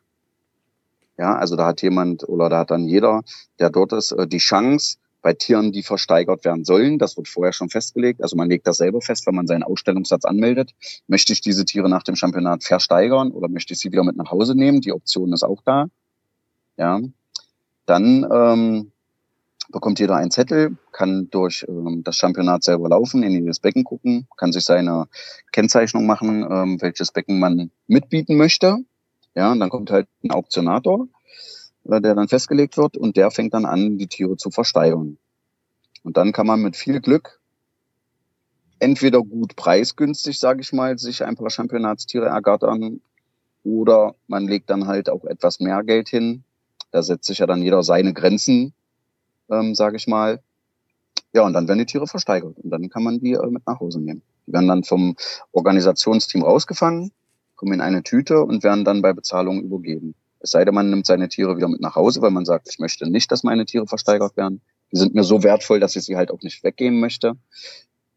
Ja, 1.19 1.37
also 1.37 1.57
da 1.57 1.67
hat 1.67 1.83
jemand 1.83 2.27
oder 2.29 2.49
da 2.49 2.61
hat 2.61 2.71
dann 2.71 2.89
jeder, 2.89 3.23
der 3.59 3.71
dort 3.71 3.93
ist, 3.93 4.13
äh, 4.13 4.27
die 4.27 4.39
Chance, 4.39 4.97
bei 5.25 5.33
Tieren, 5.33 5.73
die 5.73 5.83
versteigert 5.83 6.45
werden 6.45 6.67
sollen. 6.67 6.99
Das 6.99 7.17
wird 7.17 7.29
vorher 7.29 7.55
schon 7.55 7.71
festgelegt. 7.71 8.23
Also 8.23 8.37
man 8.37 8.51
legt 8.51 8.67
das 8.67 8.77
selber 8.77 9.01
fest, 9.01 9.27
wenn 9.27 9.35
man 9.35 9.47
seinen 9.47 9.63
Ausstellungssatz 9.63 10.27
anmeldet. 10.27 10.75
Möchte 11.07 11.33
ich 11.33 11.41
diese 11.41 11.65
Tiere 11.65 11.89
nach 11.89 12.03
dem 12.03 12.15
Championat 12.15 12.63
versteigern 12.63 13.33
oder 13.33 13.49
möchte 13.49 13.73
ich 13.73 13.81
sie 13.81 13.91
wieder 13.91 14.05
mit 14.05 14.17
nach 14.17 14.31
Hause 14.31 14.55
nehmen? 14.55 14.83
Die 14.83 14.93
Option 14.93 15.33
ist 15.33 15.43
auch 15.43 15.63
da. 15.65 15.87
Ja. 16.77 17.01
Dann 17.87 18.27
ähm, 18.31 18.93
bekommt 19.71 19.99
jeder 19.99 20.17
einen 20.17 20.31
Zettel, 20.31 20.77
kann 20.93 21.31
durch 21.31 21.65
ähm, 21.67 22.03
das 22.05 22.17
Championat 22.17 22.63
selber 22.63 22.91
laufen, 22.91 23.23
in 23.23 23.47
das 23.47 23.61
Becken 23.61 23.85
gucken, 23.85 24.29
kann 24.37 24.53
sich 24.53 24.67
seine 24.67 25.07
Kennzeichnung 25.53 26.05
machen, 26.05 26.47
ähm, 26.51 26.83
welches 26.83 27.13
Becken 27.13 27.39
man 27.39 27.71
mitbieten 27.87 28.37
möchte. 28.37 28.77
Ja, 29.35 29.53
und 29.53 29.61
dann 29.61 29.71
kommt 29.71 29.91
halt 29.91 30.07
ein 30.23 30.33
Auktionator, 30.33 31.09
der 31.85 32.15
dann 32.15 32.29
festgelegt 32.29 32.77
wird 32.77 32.97
und 32.97 33.17
der 33.17 33.31
fängt 33.31 33.55
dann 33.55 33.67
an, 33.67 33.99
die 33.99 34.07
Tiere 34.07 34.37
zu 34.37 34.51
versteigern. 34.51 35.19
Und 36.03 36.17
dann 36.17 36.33
kann 36.33 36.47
man 36.47 36.61
mit 36.61 36.77
viel 36.77 37.01
Glück 37.01 37.41
entweder 38.79 39.23
gut 39.23 39.57
preisgünstig, 39.57 40.39
sage 40.39 40.61
ich 40.61 40.73
mal, 40.73 40.99
sich 40.99 41.25
ein 41.25 41.37
paar 41.37 41.51
Championatstiere 41.51 42.27
ergattern 42.27 43.01
oder 43.63 44.15
man 44.27 44.47
legt 44.47 44.69
dann 44.71 44.87
halt 44.87 45.09
auch 45.09 45.25
etwas 45.25 45.61
mehr 45.61 45.83
Geld 45.85 46.09
hin. 46.09 46.45
Da 46.91 47.03
setzt 47.03 47.27
sich 47.27 47.39
ja 47.39 47.47
dann 47.47 47.63
jeder 47.63 47.83
seine 47.83 48.13
Grenzen 48.13 48.75
ähm, 49.51 49.75
sage 49.75 49.97
ich 49.97 50.07
mal. 50.07 50.41
Ja, 51.33 51.43
und 51.43 51.53
dann 51.53 51.67
werden 51.67 51.79
die 51.79 51.87
Tiere 51.87 52.07
versteigert 52.07 52.59
und 52.59 52.71
dann 52.71 52.89
kann 52.91 53.03
man 53.03 53.21
die 53.21 53.33
äh, 53.33 53.47
mit 53.47 53.67
nach 53.67 53.81
Hause 53.81 54.01
nehmen. 54.01 54.23
Die 54.47 54.53
werden 54.53 54.69
dann 54.69 54.85
vom 54.85 55.17
Organisationsteam 55.53 56.43
rausgefangen, 56.43 57.11
kommen 57.57 57.73
in 57.73 57.81
eine 57.81 58.03
Tüte 58.03 58.43
und 58.43 58.63
werden 58.63 58.85
dann 58.85 59.03
bei 59.03 59.13
Bezahlung 59.13 59.63
übergeben. 59.63 60.15
Es 60.45 60.51
sei 60.51 60.63
denn, 60.67 60.75
man 60.75 60.91
nimmt 60.91 61.07
seine 61.07 61.31
Tiere 61.31 61.57
wieder 61.57 61.69
mit 61.69 61.81
nach 61.81 61.97
Hause, 61.97 62.21
weil 62.21 62.31
man 62.31 62.45
sagt, 62.45 62.69
ich 62.71 62.79
möchte 62.79 63.09
nicht, 63.09 63.33
dass 63.33 63.45
meine 63.45 63.65
Tiere 63.65 63.87
versteigert 63.87 64.37
werden. 64.37 64.61
Die 64.93 64.99
sind 64.99 65.15
mir 65.15 65.25
so 65.25 65.43
wertvoll, 65.43 65.81
dass 65.81 65.97
ich 65.97 66.05
sie 66.05 66.17
halt 66.17 66.31
auch 66.31 66.43
nicht 66.43 66.63
weggeben 66.63 67.01
möchte 67.01 67.37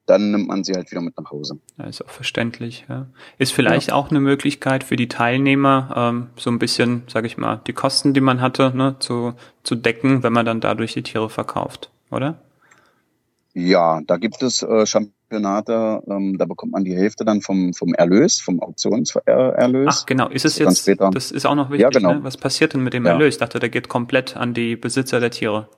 dann 0.07 0.31
nimmt 0.31 0.47
man 0.47 0.63
sie 0.63 0.73
halt 0.73 0.89
wieder 0.89 1.01
mit 1.01 1.17
nach 1.17 1.31
Hause. 1.31 1.59
Ja, 1.77 1.85
ist 1.85 2.03
auch 2.03 2.09
verständlich. 2.09 2.85
Ja. 2.89 3.07
Ist 3.37 3.51
vielleicht 3.51 3.89
ja. 3.89 3.93
auch 3.93 4.09
eine 4.09 4.21
Möglichkeit 4.21 4.83
für 4.83 4.95
die 4.95 5.09
Teilnehmer, 5.09 5.93
ähm, 5.95 6.27
so 6.37 6.49
ein 6.49 6.59
bisschen, 6.59 7.03
sage 7.07 7.27
ich 7.27 7.37
mal, 7.37 7.61
die 7.67 7.73
Kosten, 7.73 8.13
die 8.13 8.21
man 8.21 8.41
hatte, 8.41 8.71
ne, 8.73 8.95
zu, 8.99 9.33
zu 9.63 9.75
decken, 9.75 10.23
wenn 10.23 10.33
man 10.33 10.45
dann 10.45 10.61
dadurch 10.61 10.93
die 10.93 11.03
Tiere 11.03 11.29
verkauft, 11.29 11.91
oder? 12.09 12.39
Ja, 13.53 14.01
da 14.07 14.17
gibt 14.17 14.41
es 14.43 14.63
äh, 14.63 14.85
Championate, 15.29 16.03
ähm, 16.07 16.37
da 16.37 16.45
bekommt 16.45 16.71
man 16.71 16.83
die 16.83 16.95
Hälfte 16.95 17.25
dann 17.25 17.41
vom, 17.41 17.73
vom 17.73 17.93
Erlös, 17.93 18.39
vom 18.39 18.61
Auktionserlös. 18.61 20.01
Ach 20.01 20.05
genau, 20.05 20.29
ist 20.29 20.45
es 20.45 20.57
jetzt, 20.57 20.87
das 20.87 21.31
ist 21.31 21.45
auch 21.45 21.55
noch 21.55 21.69
wichtig, 21.69 21.81
ja, 21.81 21.89
genau. 21.89 22.13
ne? 22.13 22.23
was 22.23 22.37
passiert 22.37 22.73
denn 22.73 22.83
mit 22.83 22.93
dem 22.93 23.05
ja. 23.05 23.11
Erlös? 23.11 23.35
Ich 23.35 23.39
dachte, 23.39 23.59
der 23.59 23.69
geht 23.69 23.89
komplett 23.89 24.37
an 24.37 24.53
die 24.53 24.75
Besitzer 24.75 25.19
der 25.19 25.31
Tiere. 25.31 25.69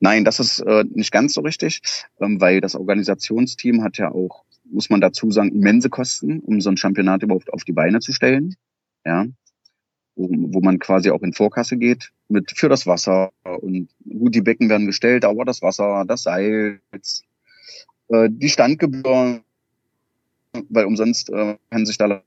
Nein, 0.00 0.24
das 0.24 0.40
ist 0.40 0.60
äh, 0.60 0.84
nicht 0.90 1.12
ganz 1.12 1.34
so 1.34 1.42
richtig, 1.42 1.82
ähm, 2.20 2.40
weil 2.40 2.60
das 2.60 2.74
Organisationsteam 2.74 3.82
hat 3.82 3.98
ja 3.98 4.10
auch, 4.10 4.44
muss 4.64 4.88
man 4.88 5.00
dazu 5.00 5.30
sagen, 5.30 5.52
immense 5.52 5.90
Kosten, 5.90 6.40
um 6.40 6.60
so 6.60 6.70
ein 6.70 6.76
Championat 6.78 7.22
überhaupt 7.22 7.52
auf 7.52 7.64
die 7.64 7.72
Beine 7.72 8.00
zu 8.00 8.12
stellen. 8.12 8.56
Ja, 9.04 9.26
wo, 10.16 10.28
wo 10.30 10.60
man 10.60 10.78
quasi 10.78 11.10
auch 11.10 11.22
in 11.22 11.34
Vorkasse 11.34 11.76
geht 11.76 12.10
mit 12.28 12.52
für 12.56 12.68
das 12.68 12.86
Wasser 12.86 13.30
und 13.60 13.88
gut, 14.08 14.34
die 14.34 14.40
Becken 14.42 14.68
werden 14.68 14.86
gestellt, 14.86 15.24
aber 15.24 15.44
das 15.44 15.62
Wasser, 15.62 16.04
das 16.06 16.24
Salz, 16.24 17.22
äh, 18.08 18.28
die 18.30 18.48
Standgebühr, 18.48 19.40
weil 20.68 20.84
umsonst 20.84 21.30
äh, 21.30 21.56
kann 21.70 21.86
sich 21.86 21.98
da 21.98 22.22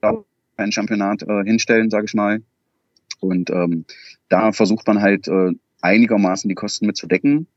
kein 0.58 0.72
Championat 0.72 1.24
äh, 1.24 1.44
hinstellen, 1.44 1.90
sage 1.90 2.06
ich 2.06 2.14
mal. 2.14 2.42
Und 3.20 3.50
ähm, 3.50 3.86
da 4.30 4.52
versucht 4.52 4.88
man 4.88 5.02
halt 5.02 5.28
äh, 5.28 5.52
einigermaßen 5.82 6.50
die 6.50 6.56
Kosten 6.56 6.86
mitzudecken. 6.86 7.48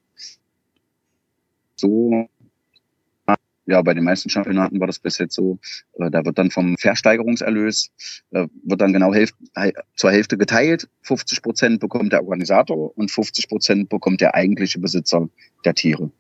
So, 1.77 2.29
ja, 3.67 3.81
bei 3.81 3.95
den 3.95 4.05
meisten 4.05 4.29
Championaten 4.29 4.79
war 4.79 4.87
das 4.87 4.99
bis 4.99 5.19
jetzt 5.19 5.35
so. 5.35 5.59
Äh, 5.95 6.11
da 6.11 6.25
wird 6.25 6.39
dann 6.39 6.51
vom 6.51 6.77
Versteigerungserlös, 6.77 7.91
äh, 8.31 8.47
wird 8.63 8.81
dann 8.81 8.93
genau 8.93 9.15
Hälfte, 9.15 9.37
zur 9.97 10.11
Hälfte 10.11 10.37
geteilt. 10.37 10.89
50 11.03 11.43
Prozent 11.43 11.81
bekommt 11.81 12.13
der 12.13 12.23
Organisator 12.23 12.97
und 12.97 13.11
50 13.11 13.49
Prozent 13.49 13.89
bekommt 13.89 14.21
der 14.21 14.35
eigentliche 14.35 14.79
Besitzer 14.81 15.29
der 15.65 15.75
Tiere. 15.75 16.11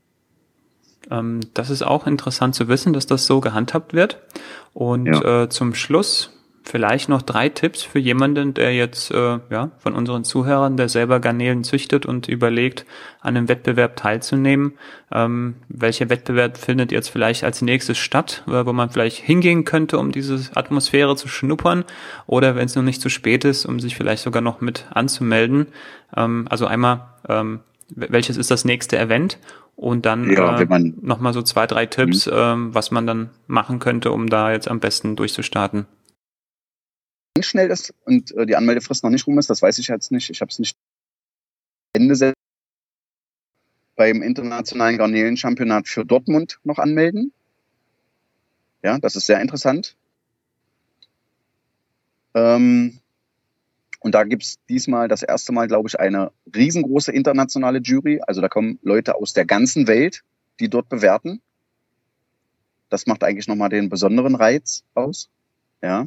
Ähm, 1.10 1.40
das 1.54 1.70
ist 1.70 1.82
auch 1.82 2.06
interessant 2.06 2.54
zu 2.54 2.68
wissen, 2.68 2.92
dass 2.92 3.06
das 3.06 3.26
so 3.26 3.40
gehandhabt 3.40 3.94
wird. 3.94 4.18
Und 4.72 5.06
ja. 5.06 5.44
äh, 5.44 5.48
zum 5.48 5.74
Schluss 5.74 6.30
vielleicht 6.64 7.10
noch 7.10 7.20
drei 7.20 7.50
Tipps 7.50 7.82
für 7.82 7.98
jemanden, 7.98 8.54
der 8.54 8.74
jetzt 8.74 9.10
äh, 9.10 9.38
ja 9.50 9.70
von 9.78 9.94
unseren 9.94 10.24
Zuhörern, 10.24 10.78
der 10.78 10.88
selber 10.88 11.20
Garnelen 11.20 11.62
züchtet 11.62 12.06
und 12.06 12.26
überlegt, 12.26 12.86
an 13.20 13.36
einem 13.36 13.48
Wettbewerb 13.48 13.96
teilzunehmen. 13.96 14.72
Ähm, 15.12 15.56
welcher 15.68 16.08
Wettbewerb 16.08 16.56
findet 16.56 16.90
jetzt 16.90 17.10
vielleicht 17.10 17.44
als 17.44 17.60
nächstes 17.60 17.98
statt, 17.98 18.44
äh, 18.48 18.64
wo 18.64 18.72
man 18.72 18.88
vielleicht 18.88 19.18
hingehen 19.18 19.64
könnte, 19.64 19.98
um 19.98 20.10
diese 20.10 20.40
Atmosphäre 20.54 21.14
zu 21.16 21.28
schnuppern? 21.28 21.84
Oder 22.26 22.56
wenn 22.56 22.64
es 22.64 22.74
noch 22.74 22.82
nicht 22.82 23.02
zu 23.02 23.10
spät 23.10 23.44
ist, 23.44 23.66
um 23.66 23.78
sich 23.78 23.94
vielleicht 23.94 24.22
sogar 24.22 24.42
noch 24.42 24.62
mit 24.62 24.86
anzumelden. 24.90 25.66
Ähm, 26.16 26.46
also 26.48 26.66
einmal, 26.66 27.08
ähm, 27.28 27.60
welches 27.88 28.36
ist 28.36 28.50
das 28.50 28.64
nächste 28.64 28.98
Event? 28.98 29.38
Und 29.76 30.06
dann 30.06 30.30
ja, 30.30 30.60
äh, 30.60 30.92
nochmal 31.00 31.32
so 31.32 31.42
zwei, 31.42 31.66
drei 31.66 31.86
Tipps, 31.86 32.26
mhm. 32.26 32.32
ähm, 32.34 32.74
was 32.74 32.90
man 32.90 33.06
dann 33.06 33.30
machen 33.46 33.80
könnte, 33.80 34.12
um 34.12 34.28
da 34.28 34.52
jetzt 34.52 34.68
am 34.68 34.80
besten 34.80 35.16
durchzustarten 35.16 35.86
schnell 37.42 37.70
ist 37.70 37.92
und 38.04 38.32
äh, 38.36 38.46
die 38.46 38.56
Anmeldefrist 38.56 39.02
noch 39.02 39.10
nicht 39.10 39.26
rum 39.26 39.38
ist, 39.38 39.50
das 39.50 39.62
weiß 39.62 39.78
ich 39.78 39.88
jetzt 39.88 40.12
nicht. 40.12 40.30
Ich 40.30 40.40
habe 40.40 40.50
es 40.50 40.58
nicht 40.58 40.76
Ende 41.92 42.34
beim 43.96 44.22
internationalen 44.22 44.98
Garnelenchampionat 44.98 45.88
für 45.88 46.04
Dortmund 46.04 46.58
noch 46.64 46.78
anmelden. 46.78 47.32
Ja, 48.82 48.98
das 48.98 49.16
ist 49.16 49.26
sehr 49.26 49.40
interessant. 49.40 49.96
Ähm, 52.34 52.98
und 54.04 54.14
da 54.14 54.24
gibt's 54.24 54.58
diesmal 54.68 55.08
das 55.08 55.22
erste 55.22 55.50
Mal, 55.52 55.66
glaube 55.66 55.88
ich, 55.88 55.98
eine 55.98 56.30
riesengroße 56.54 57.10
internationale 57.10 57.78
Jury. 57.78 58.20
Also 58.26 58.42
da 58.42 58.50
kommen 58.50 58.78
Leute 58.82 59.14
aus 59.14 59.32
der 59.32 59.46
ganzen 59.46 59.88
Welt, 59.88 60.24
die 60.60 60.68
dort 60.68 60.90
bewerten. 60.90 61.40
Das 62.90 63.06
macht 63.06 63.24
eigentlich 63.24 63.48
nochmal 63.48 63.70
den 63.70 63.88
besonderen 63.88 64.34
Reiz 64.34 64.84
aus. 64.92 65.30
Ja. 65.82 66.06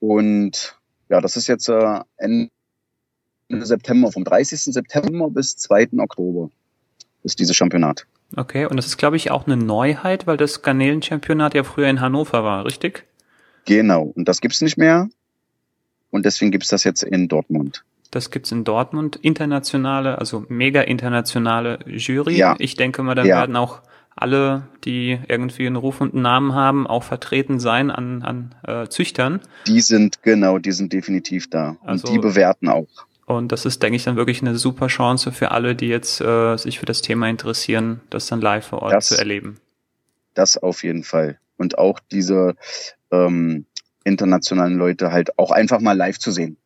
Und 0.00 0.76
ja, 1.08 1.20
das 1.20 1.36
ist 1.36 1.46
jetzt 1.46 1.68
äh, 1.68 2.00
Ende 2.16 2.50
September, 3.48 4.10
vom 4.10 4.24
30. 4.24 4.74
September 4.74 5.30
bis 5.30 5.56
2. 5.56 5.90
Oktober 5.98 6.50
ist 7.22 7.38
dieses 7.38 7.54
Championat. 7.54 8.08
Okay, 8.36 8.66
und 8.66 8.76
das 8.76 8.86
ist, 8.86 8.96
glaube 8.96 9.16
ich, 9.16 9.30
auch 9.30 9.46
eine 9.46 9.56
Neuheit, 9.56 10.26
weil 10.26 10.36
das 10.36 10.62
Garnelenchampionat 10.62 11.54
ja 11.54 11.62
früher 11.62 11.88
in 11.88 12.00
Hannover 12.00 12.42
war, 12.42 12.64
richtig? 12.64 13.06
Genau, 13.66 14.02
und 14.02 14.26
das 14.28 14.40
gibt's 14.40 14.60
nicht 14.62 14.78
mehr. 14.78 15.08
Und 16.10 16.24
deswegen 16.26 16.50
gibt's 16.50 16.68
das 16.68 16.84
jetzt 16.84 17.02
in 17.02 17.28
Dortmund. 17.28 17.84
Das 18.10 18.30
gibt's 18.30 18.50
in 18.50 18.64
Dortmund. 18.64 19.16
Internationale, 19.16 20.18
also 20.18 20.44
mega 20.48 20.80
internationale 20.82 21.78
Jury. 21.86 22.36
Ja. 22.36 22.56
Ich 22.58 22.74
denke 22.76 23.02
mal, 23.02 23.14
da 23.14 23.22
Ja. 23.24 23.36
werden 23.38 23.54
auch 23.56 23.82
alle, 24.16 24.64
die 24.84 25.18
irgendwie 25.28 25.66
einen 25.66 25.76
Ruf 25.76 26.00
und 26.00 26.12
einen 26.14 26.22
Namen 26.22 26.54
haben, 26.54 26.86
auch 26.86 27.04
vertreten 27.04 27.60
sein 27.60 27.90
an, 27.90 28.22
an 28.22 28.54
äh, 28.66 28.88
Züchtern. 28.88 29.40
Die 29.66 29.80
sind, 29.80 30.22
genau, 30.22 30.58
die 30.58 30.72
sind 30.72 30.92
definitiv 30.92 31.48
da. 31.48 31.76
Also- 31.82 32.08
und 32.08 32.14
die 32.14 32.18
bewerten 32.18 32.68
auch. 32.68 32.88
Und 33.26 33.52
das 33.52 33.64
ist, 33.64 33.80
denke 33.84 33.94
ich, 33.94 34.02
dann 34.04 34.16
wirklich 34.16 34.42
eine 34.42 34.56
super 34.58 34.88
Chance 34.88 35.30
für 35.30 35.52
alle, 35.52 35.76
die 35.76 35.86
jetzt 35.86 36.20
äh, 36.20 36.56
sich 36.56 36.80
für 36.80 36.86
das 36.86 37.00
Thema 37.00 37.28
interessieren, 37.28 38.00
das 38.10 38.26
dann 38.26 38.40
live 38.40 38.66
vor 38.66 38.82
Ort 38.82 38.92
Das- 38.92 39.06
zu 39.08 39.16
erleben. 39.18 39.58
Das 40.34 40.58
auf 40.58 40.82
jeden 40.82 41.04
Fall. 41.04 41.38
Und 41.56 41.78
auch 41.78 42.00
diese 42.10 42.56
ähm, 43.12 43.66
internationalen 44.04 44.76
Leute 44.76 45.12
halt 45.12 45.38
auch 45.38 45.50
einfach 45.50 45.80
mal 45.80 45.96
live 45.96 46.18
zu 46.18 46.30
sehen. 46.30 46.56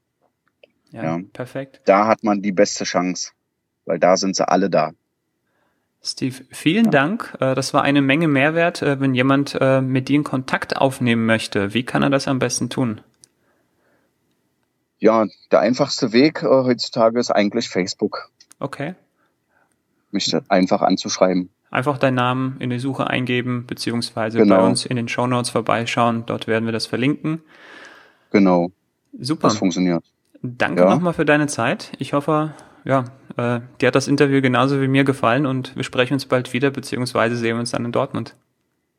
Ja, 0.90 1.02
Ja. 1.02 1.20
perfekt. 1.32 1.80
Da 1.86 2.06
hat 2.06 2.22
man 2.24 2.42
die 2.42 2.52
beste 2.52 2.84
Chance, 2.84 3.32
weil 3.84 3.98
da 3.98 4.16
sind 4.16 4.36
sie 4.36 4.46
alle 4.48 4.70
da. 4.70 4.92
Steve, 6.02 6.44
vielen 6.50 6.86
Ja. 6.86 6.90
Dank. 6.90 7.34
Äh, 7.40 7.54
Das 7.54 7.72
war 7.74 7.82
eine 7.82 8.02
Menge 8.02 8.28
Mehrwert. 8.28 8.82
Äh, 8.82 9.00
Wenn 9.00 9.14
jemand 9.14 9.56
äh, 9.60 9.80
mit 9.80 10.08
dir 10.08 10.16
in 10.16 10.24
Kontakt 10.24 10.76
aufnehmen 10.76 11.24
möchte, 11.26 11.72
wie 11.74 11.82
kann 11.84 12.02
er 12.02 12.10
das 12.10 12.28
am 12.28 12.38
besten 12.38 12.68
tun? 12.68 13.00
Ja, 14.98 15.26
der 15.50 15.60
einfachste 15.60 16.12
Weg 16.12 16.42
heutzutage 16.42 17.18
ist 17.18 17.30
eigentlich 17.30 17.68
Facebook, 17.68 18.30
Okay. 18.58 18.94
mich 20.12 20.34
einfach 20.48 20.82
anzuschreiben. 20.82 21.50
Einfach 21.74 21.98
deinen 21.98 22.14
Namen 22.14 22.56
in 22.60 22.70
die 22.70 22.78
Suche 22.78 23.08
eingeben, 23.08 23.64
beziehungsweise 23.66 24.38
Genau. 24.38 24.58
bei 24.58 24.62
uns 24.66 24.86
in 24.86 24.94
den 24.94 25.08
Show 25.08 25.26
Notes 25.26 25.50
vorbeischauen. 25.50 26.22
Dort 26.24 26.46
werden 26.46 26.66
wir 26.66 26.72
das 26.72 26.86
verlinken. 26.86 27.42
Genau, 28.30 28.70
Super. 29.18 29.48
das 29.48 29.56
funktioniert. 29.58 30.04
Danke 30.40 30.82
Ja. 30.82 30.90
nochmal 30.90 31.14
für 31.14 31.24
deine 31.24 31.48
Zeit. 31.48 31.90
Ich 31.98 32.12
hoffe, 32.12 32.54
ja, 32.84 33.04
äh, 33.36 33.60
dir 33.80 33.88
hat 33.88 33.94
das 33.96 34.06
Interview 34.06 34.40
genauso 34.40 34.80
wie 34.80 34.86
mir 34.86 35.02
gefallen 35.02 35.46
und 35.46 35.74
wir 35.74 35.82
sprechen 35.82 36.14
uns 36.14 36.26
bald 36.26 36.52
wieder, 36.52 36.70
beziehungsweise 36.70 37.34
sehen 37.36 37.56
wir 37.56 37.60
uns 37.60 37.72
dann 37.72 37.84
in 37.84 37.90
Dortmund. 37.92 38.36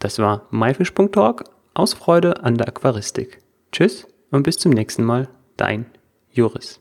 Das 0.00 0.18
war 0.18 0.48
myfish.org 0.50 1.44
aus 1.72 1.94
Freude 1.94 2.42
an 2.42 2.56
der 2.56 2.66
Aquaristik. 2.66 3.38
Tschüss 3.70 4.08
und 4.32 4.42
bis 4.42 4.56
zum 4.56 4.72
nächsten 4.72 5.04
Mal, 5.04 5.28
dein 5.56 5.86
Joris. 6.32 6.80